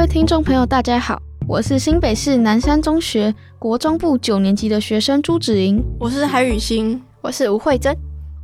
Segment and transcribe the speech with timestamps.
[0.00, 7.94] 位听众朋友，大家好，我是新北市南山中学国中部九年级的学生朱芷莹，我是海雨欣，我是吴慧珍，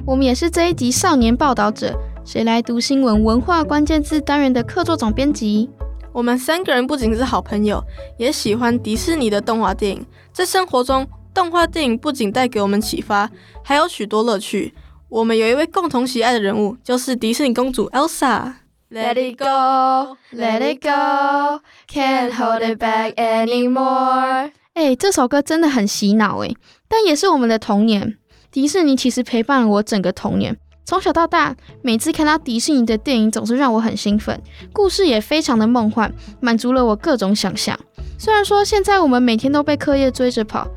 [0.05, 5.71] 我们也是这一集少年报道者，谁来读新闻文化关键字单元的客座总编辑。
[6.13, 7.83] 我们三个人不仅是好朋友，
[8.19, 10.05] 也喜欢迪士尼的动画电影。
[10.35, 13.31] 在生活中，动画电影不仅带给我们启发，
[13.65, 14.75] 还有许多乐趣。
[15.09, 18.53] 我们有一位共同喜爱的人物，就是迪士尼公主 Elsa。
[18.89, 24.53] Let it go, let it go, can't hold it back anymore。
[24.75, 26.55] 哎，这首歌真的很洗脑哎，
[26.87, 28.17] 但也是我们的童年。
[28.53, 34.41] 迪士尼其实陪伴了我整个童年，从小到大，每次看到迪士尼的电影，总是让我很兴奋，
[34.73, 37.77] 故事也非常的梦幻，满足了我各种想象。
[38.17, 40.69] 虽然说现在我们每天都被课业追着跑，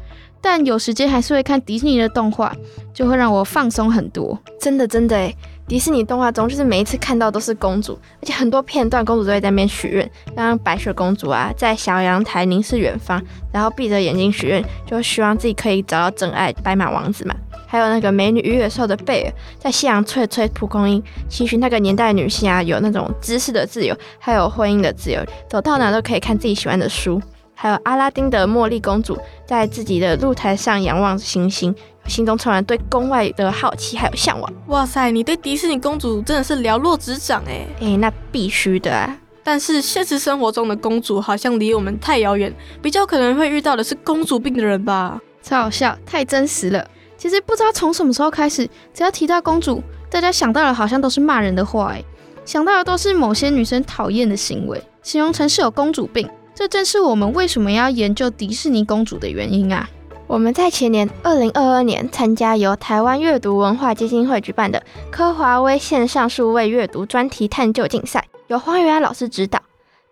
[0.42, 2.56] 但有时间还是会看迪士尼的动画，
[2.92, 4.40] 就会让我放松很多。
[4.60, 5.32] 真的，真的哎。
[5.70, 17.36] 迪士尼动画中，就是每一次看到都是公主，而且很多片段公主都会在那边许愿，像白雪公主啊，在小阳台凝视远方，然后闭着眼睛许愿，就希望自己可以找到真爱白马王子嘛。
[17.68, 27.22] 还有那个美女与野兽的贝尔，在夕阳吹吹蒲公英，期许那个年代女性啊，有那种知识的自由，还有婚姻的自由，走到哪都可以看自己喜欢的书。
[27.54, 31.76] 还有阿拉丁的茉莉公主，在自己的露台上仰望星星。
[32.10, 34.54] 心中充满对宫外的好奇还有向往。
[34.68, 39.18] 哇塞，你对迪士尼公主真的是了若指掌哎哎，那必须的啊！
[39.44, 45.20] 但是现实生活中的公主好像离我们太遥远，比较可能会遇到的是公主病的人吧？
[45.42, 46.86] 超好笑，太真实了。
[47.18, 52.04] 其实不知道从什么时候开始，只要提到公主，大家想到的好像都是骂人的话哎，
[52.46, 56.30] 想到的都是某些女生讨厌的行为，形容成是有公主病。
[56.54, 59.90] 这正是我们为什么要研究迪士尼公主的原因啊！
[60.30, 69.60] 我们在前年二零二二年参加由台湾阅读文化基金会举办的科华威线上数位阅读专题探究竞赛，由黄宇安老师指导，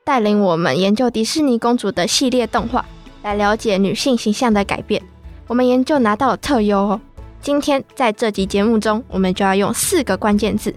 [0.03, 2.83] 带领我们研究迪士尼公主的系列动画，
[3.21, 4.99] 来了解女性形象的改变。
[5.45, 6.99] 我们研究拿到了特优哦。
[7.39, 10.73] 今天在这集节目中，我们就要用四个关键字，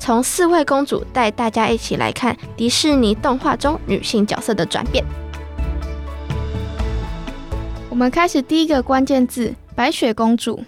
[0.00, 5.04] 从四位公主带大家一起来看迪士尼动画中女性角色的转变。
[7.90, 10.62] 我们开始第一个关键字：白雪公主。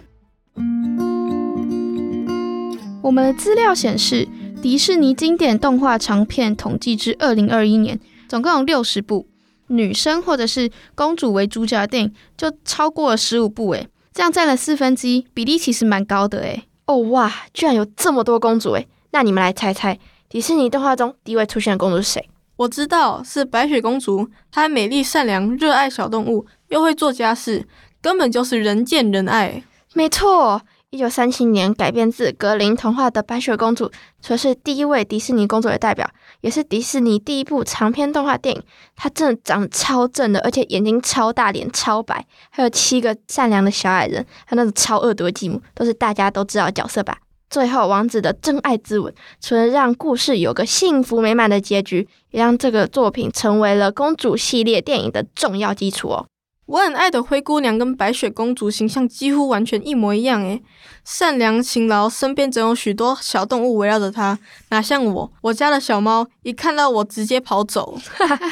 [3.01, 4.27] 我们的资料显示，
[4.61, 7.97] 迪士尼经典动画长片统计至二零二一年，
[8.27, 9.25] 总共有六十部，
[9.67, 16.63] 女生或者是公主为主角的电影就超过了十五部，诶，这样占了四分之一，比例其实蛮高的，诶。
[16.85, 19.97] 哦哇，居然有这么多公主，诶，那你们来猜猜，
[20.27, 22.29] 迪士尼动画中第一位出现的公主是谁？
[22.63, 26.45] 我知道是白雪公主，她美丽善良，热爱小动物。
[26.69, 27.67] 又会做家事，
[28.01, 29.61] 根本就是人见人爱。
[29.93, 33.91] 没错，一九三七年改编自格林童话的白雪公主，
[34.21, 36.09] 说是第一位迪士尼公主的代表，
[36.39, 38.63] 也是迪士尼第一部长篇动画电影。
[38.95, 47.17] 她真的长得超正的，而且眼睛超大，脸超白，还有七个善良的小矮人，还有那种超恶毒的继母，都是大家都知道的角色吧？
[47.53, 56.25] 最后，王子的真爱之吻，除了让故事有个幸福美满的结局，也让这个作品成为了公主系列电影的重要基础哦。
[56.65, 60.63] 我很爱的灰姑娘跟白雪公主形象几乎完全一模一样诶，
[61.05, 64.39] 善良勤劳，身边总有许多小动物围绕着她，
[64.71, 67.99] 哪像我，我家的小猫一看到我直接跑走。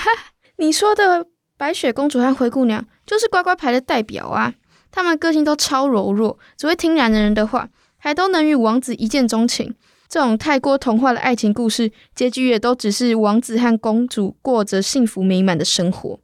[0.61, 1.25] 你说的
[1.57, 4.53] 白雪公主和灰姑娘就是乖乖牌的代表啊，
[4.91, 7.67] 她们个性都超柔弱，只会听男人的话，
[8.01, 9.75] 还都能与王子一见钟情。
[10.09, 16.19] 这种太过童话的爱情故事，结局也都只是王子和公主过着幸福美满的生活。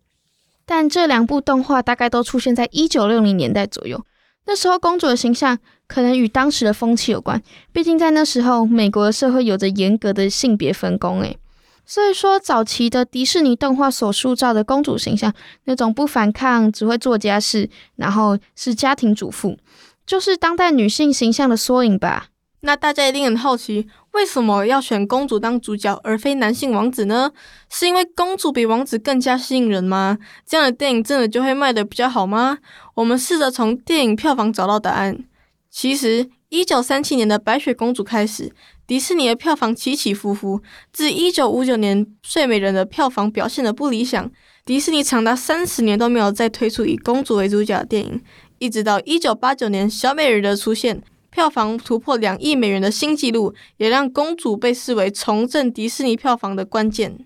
[0.65, 4.03] 但这两部动画大概都出现在一九六零年代左右，
[4.45, 11.37] 那时候公主的形象可能与当时的风气有关，毕竟在那时候美国的社会有着严格的性别分工，诶，
[11.85, 15.33] 所以说早期的迪士尼动画所塑造的公主形象，
[15.63, 19.57] 那种不反抗、只会做家事，然后是家庭主妇，
[20.07, 22.29] 就是当代女性形象的缩影吧。
[22.61, 27.31] 那大家一定很好奇，为什么要选公主当主角，而非男性王子呢？
[27.69, 30.17] 是因为公主比王子更加吸引人吗？
[30.43, 32.57] 这样的电影真的就会卖得比较好吗？
[32.95, 35.23] 我们试着从电影票房找到答案。
[35.69, 38.51] 其实，一九三七年的《白雪公主》开始，
[38.87, 40.61] 迪士尼的票房起起伏伏。
[40.91, 44.31] 自一九五九年《睡美人》的票房表现得不理想，
[44.65, 48.21] 迪士尼长达三十年都没有再推出以公主为主角的电影，
[48.59, 51.03] 一直到一九八九年《小美人》的出现。
[51.29, 57.19] 票房突破两亿美元的新纪录，也让公主被视为重振迪士尼票房的关键。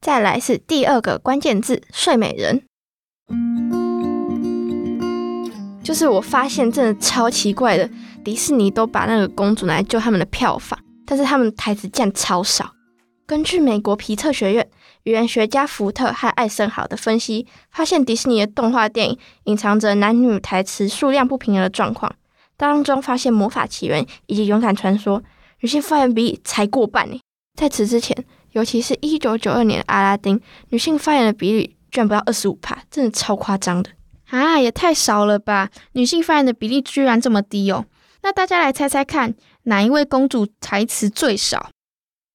[0.00, 2.62] 再来是第二个关键字“睡美人”，
[5.84, 7.90] 就是我发现真的超奇怪的，
[8.24, 12.72] 迪士尼都把那个公主拿来救他们的票房，但是他们台词竟然超少。
[13.26, 14.66] 根据美国皮特学院
[15.04, 22.14] 语言学家福特和艾森豪的分析发现，迪士尼的动画电影隐藏着男女台词数量不平衡的状况。
[22.56, 25.20] 当中发现《魔法奇缘》以及《勇敢传说》
[25.60, 27.20] 女性发言比例才过半呢。
[27.58, 28.16] 在此之前，
[28.52, 30.38] 尤其是一九九二年的《阿拉丁》，
[30.68, 33.90] 女性发言的比例居然不到二十五帕，真的超夸张的
[34.30, 34.60] 啊！
[34.60, 35.70] 也太少了吧？
[35.92, 37.84] 女性发言的比例居然这么低哦。
[38.22, 39.34] 那大家来猜猜看，
[39.64, 41.70] 哪一位公主台词最少？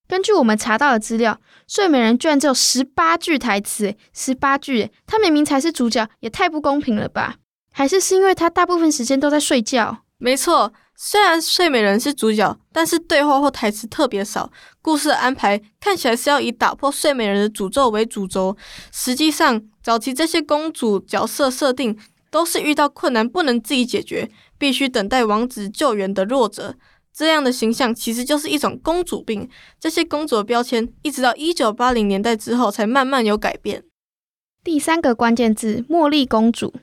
[0.08, 7.36] 根据我们查到的资料，睡美人居然只有十八句台词，十八句，她明明才是主角，也太不公平了吧？
[7.74, 10.04] 还是是因为她大部分时间都在睡觉？
[10.18, 14.50] 没错，虽然睡美人是主角，但是对话或台词特别少，
[14.82, 18.56] 故事安排看起来是要以打破睡美人的诅咒为主轴。
[18.92, 21.96] 实际上，早期这些公主角色设定
[22.32, 26.76] 都是遇到困难不能自己解决，必须等待王子救援的弱者。
[27.18, 29.50] 这样的形象其实就是一种公主病。
[29.80, 33.82] 这些公主的标签，一直到一九八零年代之后才慢慢有改变。
[34.64, 36.76] 第三个关键字：茉莉公主。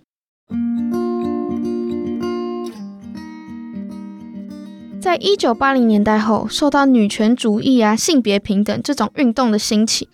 [5.00, 10.08] 在一九八零年代后，受到女权主义啊、性别平等这种运动的兴起，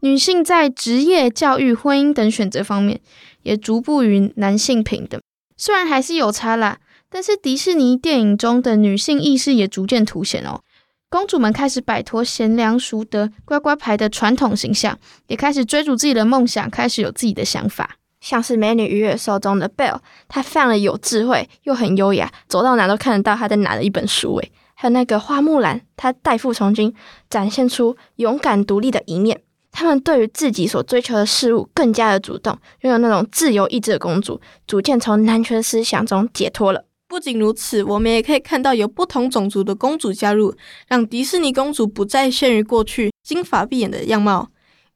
[0.00, 2.98] 女性在职业、教育、婚姻等选择方面
[3.42, 5.20] 也逐步与男性平等。
[5.58, 6.78] 虽然还是有差啦，
[7.16, 10.60] 但是迪士尼电影中的女性意识也逐渐凸显哦。
[11.08, 14.98] 公主们开始摆脱贤良淑德、乖乖牌的传统形象，
[15.28, 17.96] 也开始追逐自己的梦想，开始有自己的想法。
[18.20, 24.36] 像是《美女与野兽》中的 Belle，她非常的有智慧，又很优雅，走到哪都看得到她在拿的一本书。
[24.36, 26.94] 诶，还有那个花木兰，她代父从军，
[27.30, 29.40] 展现出勇敢独立的一面。
[29.72, 36.84] 她们对于自己所追求的事物更加的主动，拥有那种自由意志的公主，逐渐从男权思想中解脱了。
[37.08, 40.54] 不仅如此，我们也可以看到有不同种族的公主加入，
[40.88, 44.50] 让迪士尼公主不再限于过去金发碧眼的样貌。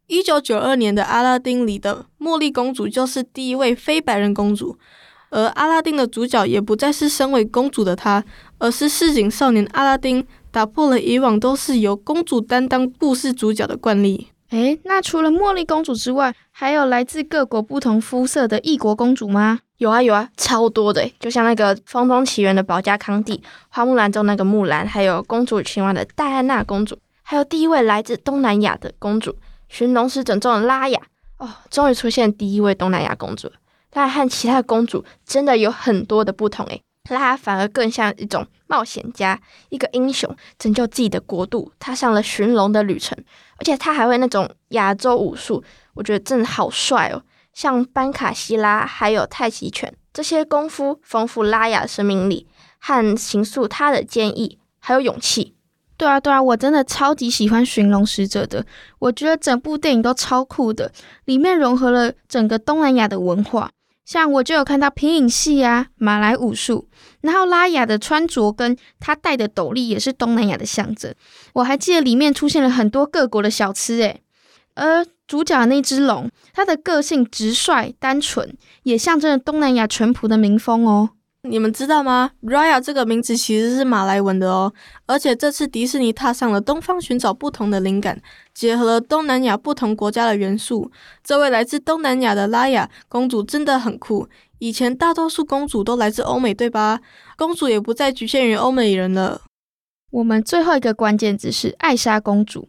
[0.09, 4.77] 一九九二年的《阿拉丁》里的茉莉公主就是第一位非白人公主，
[5.31, 8.25] 而阿拉丁的主角也不再是身为公主的她，
[8.59, 14.27] 而是市井少年阿拉丁，打破了以往都是由公主担当故事主角的惯例。
[14.49, 19.61] 诶，那除了茉莉公主之外，还有来自各国不同肤色的异国公主吗？
[19.81, 23.39] 有啊有啊，超多的，就像那个《风中奇缘》的保加康帝，
[23.71, 29.35] 《花木兰》中那个木兰，还有《公主与青蛙》的戴安娜公主，还有第一位来自东南亚的公主。
[29.71, 31.01] 寻龙使者中的拉雅
[31.39, 33.51] 哦，终于出现第一位东南亚公主，
[33.89, 36.83] 但和其他的公主真的有很多的不同诶。
[37.09, 39.41] 拉反而更像一种冒险家，
[39.71, 43.17] 一个英雄，拯救自己的国度，踏上了寻龙的旅程。
[43.57, 47.23] 而且他还会那种亚洲武术，我觉得真的好帅哦。
[47.61, 52.47] 像班卡西拉还有太极拳这些功夫，丰富拉雅的生命力
[52.79, 55.55] 和形塑他的坚毅还有勇气。
[55.99, 58.65] 对啊，对啊，我真的超级喜欢《寻龙使者》的，
[58.99, 60.91] 我觉得整部电影都超酷的，
[61.27, 63.71] 里面融合了整个东南亚的文化，
[64.07, 66.89] 像我就有看到皮影戏啊、马来武术，
[67.21, 71.15] 然后拉雅的穿着跟他戴的斗笠也是东南亚的象征。
[71.53, 74.23] 我还记得里面出现了很多各国的小吃，诶，
[74.81, 81.11] 而主角的那只龙，它的个性直率单纯，也象征了东南亚淳朴的民风哦。
[81.43, 84.73] 你们知道吗？Raya 这个名字其实是马来文的哦，
[85.07, 88.21] 而且这次迪士尼踏上了东方寻找不同的灵感，
[88.55, 90.91] 结合了东南亚不同国家的元素。
[91.23, 94.29] 这位来自东南亚的拉雅公主真的很酷。
[94.59, 97.01] 以前大多数公主都来自欧美，对吧？
[97.37, 99.43] 公主也不再局限于欧美人了。
[100.11, 102.69] 我们最后一个关键字是艾莎公主。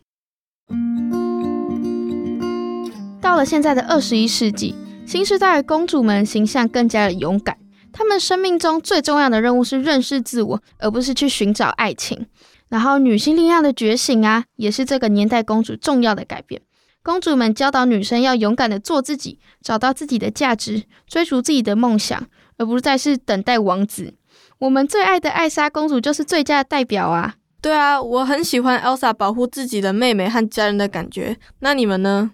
[3.32, 7.58] 到了现在的二十一世纪，新时代的公主们形象更加的勇敢。
[7.94, 12.28] 他们生命中最重要的任务是认识自我，而不是去寻找爱情。
[12.68, 16.62] 然后，女性力量的觉醒啊，也是这个年代公主重要的改变。
[17.04, 22.22] 公主们教导女生要勇敢的做自己，找到自己的价值，追逐自己的梦想，
[22.58, 24.14] 而不再是等待王子。
[24.60, 27.36] 我们最爱的艾莎公主就是最佳的代表啊！
[27.62, 31.38] 对啊，我很喜欢 Elsa 保护自己的妹妹和家人的感觉。
[31.60, 32.32] 那你们呢？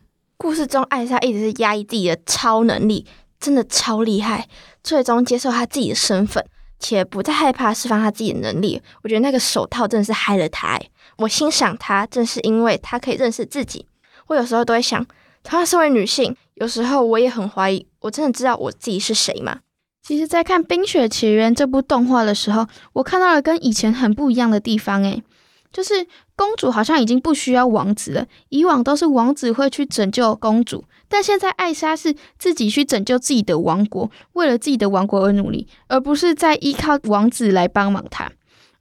[0.48, 3.06] 故事中，艾莎一直是压抑自己的超能力。
[3.38, 4.48] 真的超厉害，
[4.82, 6.42] 最终接受她自己的身份，
[6.80, 8.82] 且不再害怕释放她自己的能力。
[9.04, 10.80] 我觉得那个手套真的是害了他。
[11.18, 13.86] 我欣赏她，正是因为她可以认识自己。
[14.27, 15.06] 我有时候都会想，
[15.44, 19.60] 同样身为女性，有时候我也很怀疑，我真的知道我自己是谁吗？
[20.01, 25.22] 其实，在看《冰雪奇缘》这部动画的时候，我看到了跟以前很不一样的地方，诶，
[25.71, 30.86] 就是公主好像已经不需要王子了，以往都是王子会去拯救公主。
[31.09, 38.31] 但现在艾莎是自己去拯救自己的王国，为了自己的王国而努力，而不是在依靠王子来帮忙她。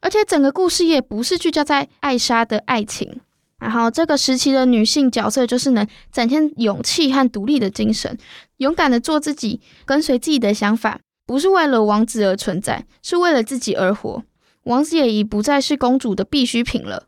[0.01, 3.21] 而且整个故事也不是聚焦在艾莎的爱情，
[3.59, 8.17] 然后这个时期的女性角色就是能展现勇气和独立的精神，
[8.59, 14.23] 勇敢的做自己，跟随自己的想法，不是为了王子而存在，是为了自己而活。
[14.67, 17.05] 王子也已不再是公主的必需品了。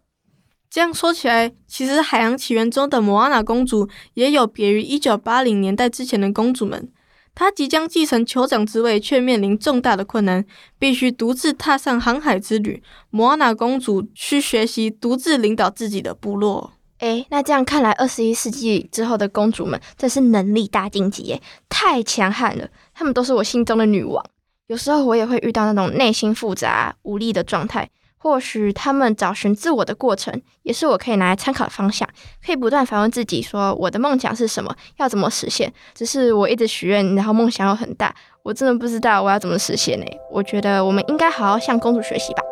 [0.71, 6.89] 这样说起来，其实《海洋起源》中的摩阿娜公主也有别于一九八零年代之前的公主们。
[7.35, 10.45] 她即将继承酋长之位，却面临重大的困难，
[10.79, 12.83] 必须独自踏上航海之旅。
[13.11, 16.73] 摩阿娜公主需学习独自领导自己的部落。
[16.99, 22.69] 诶，那这样看来，二十一世纪之后的公主们真是能力大晋级耶，太强悍了！
[22.93, 24.25] 她们都是我心中的女王。
[24.69, 27.89] 有时候我也会遇到那种内心复杂、无力的状态。
[28.19, 32.07] 或许他们找寻自我的过程，也是我可以拿来参考的方向。
[32.45, 35.73] 可以不断反问自己，说我的梦想是什么，要怎么实现？
[35.95, 40.05] 只是我一直许愿，然后梦想又很大，我真的不知道我要怎么实现呢？
[40.31, 42.43] 我觉得我们应该好好向公主学习吧。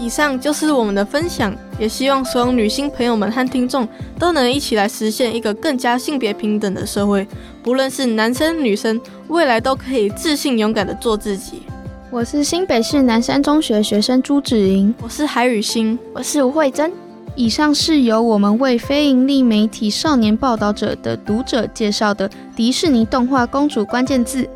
[0.00, 3.86] 以上就是我们的分享，也希望所有女性朋友们和听众
[4.18, 7.26] 都能一起来实现一个更加性别平等的社会，
[7.62, 11.62] 不论是男生女生，未来都可以自信勇敢的做自己。
[12.10, 16.90] 我是新北市南山中学学生朱芷莹，我是海雨欣，我是吴慧珍。
[17.34, 24.48] 以上是由我们为非营利媒体少年报道者的读者介绍的迪士尼动画公主关键字。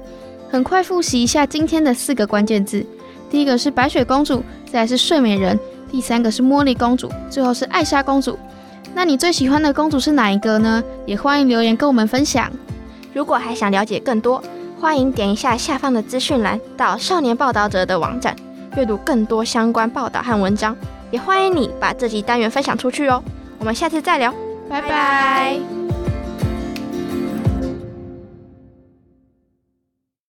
[0.51, 2.85] 很快复习一下今天的四个关键字：
[3.31, 5.59] 第一个是白雪公主，再来是睡美人，
[5.91, 8.39] 第三个是茉莉公主，最后是艾莎公主。
[8.95, 10.83] 那你最喜欢的公主是哪一个呢？
[11.07, 12.51] 也欢迎留言跟我们分享。
[13.13, 14.43] 如果还想了解更多，
[14.81, 18.35] 欢迎点一下下方的资讯栏，到少年报道者的网站，
[18.77, 20.77] 阅读更多相关报道和文章。
[21.11, 23.23] 也欢迎你把这集单元分享出去哦。
[23.59, 24.33] 我们下次再聊，
[24.69, 25.82] 拜拜。